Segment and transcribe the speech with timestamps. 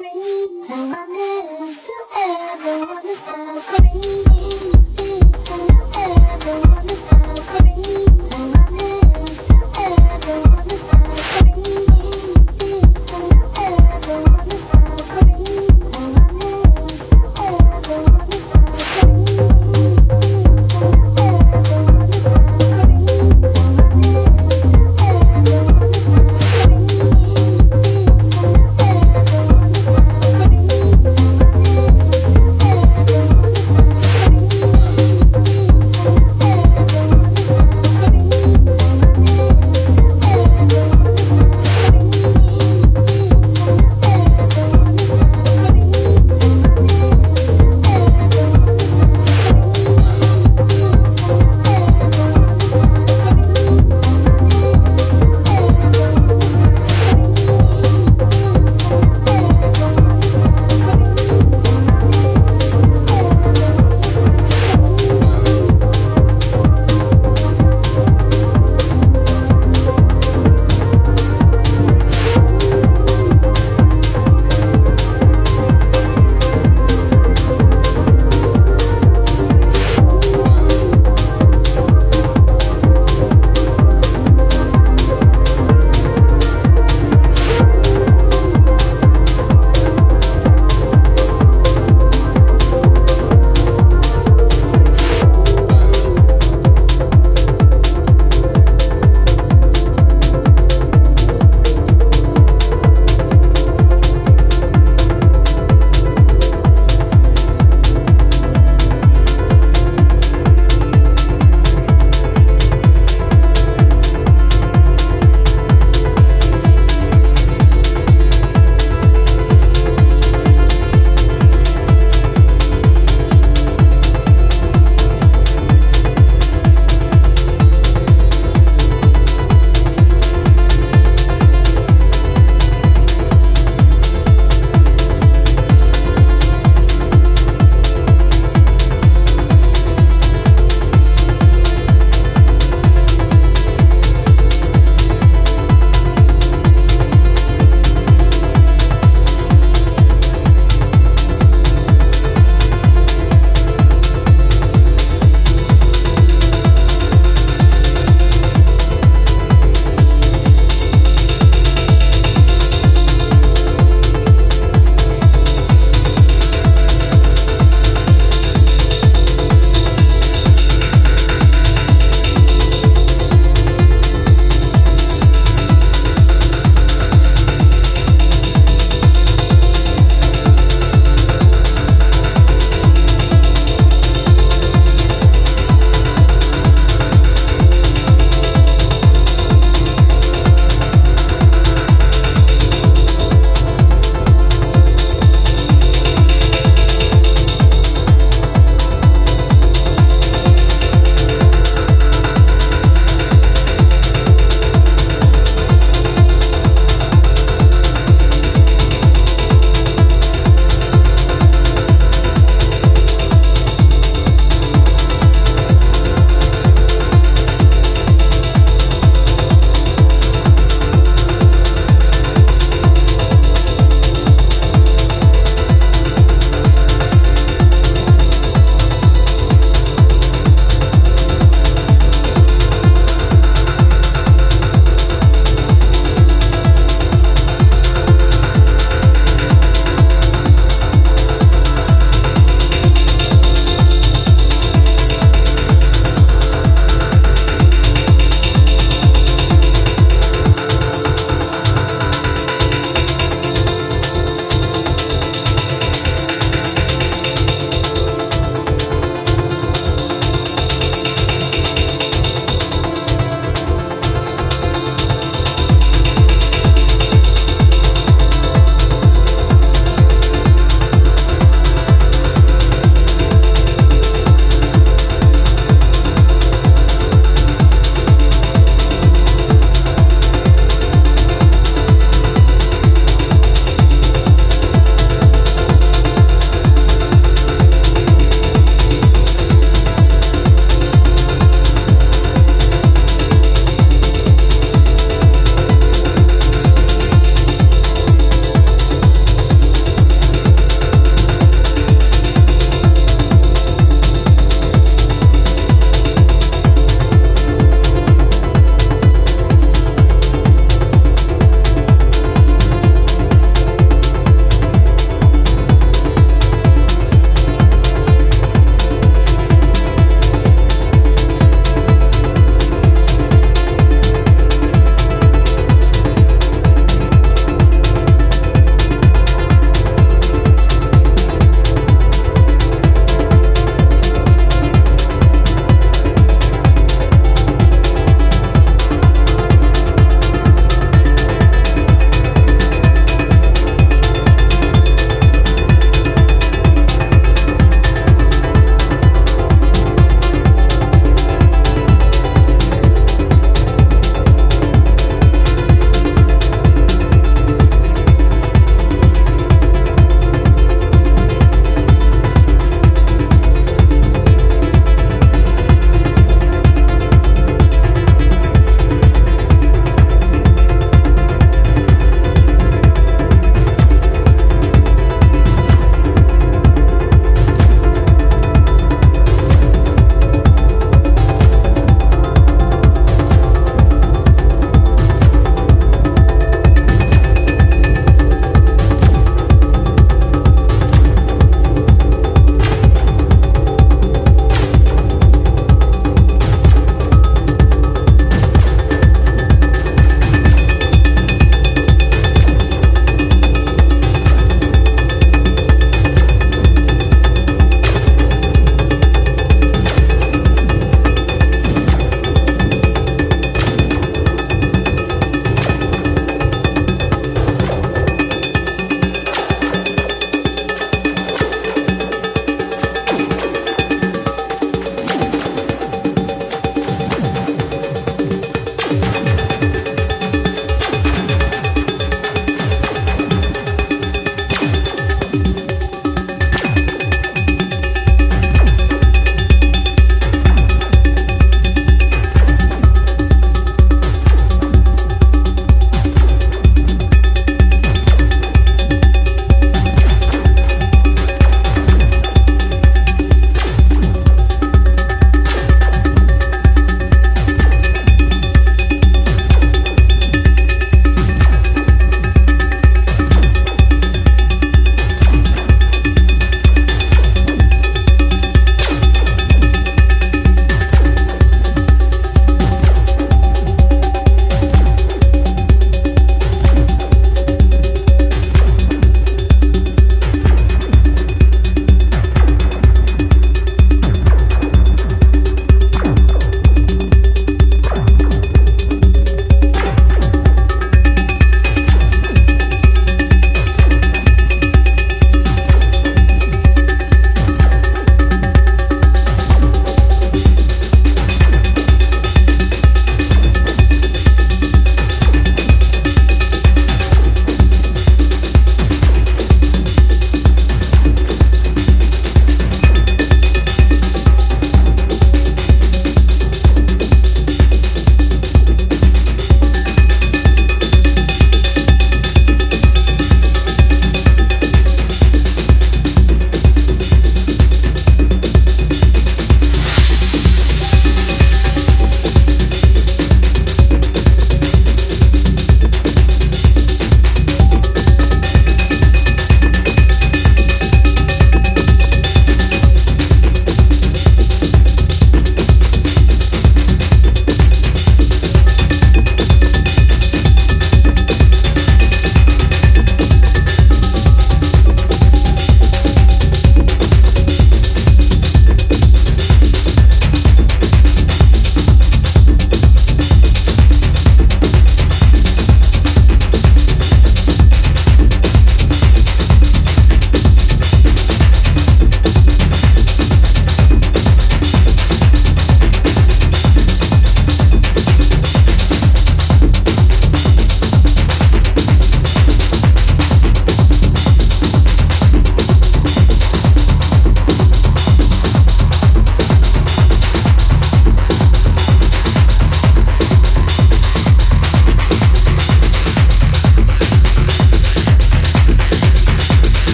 [0.00, 0.27] morning.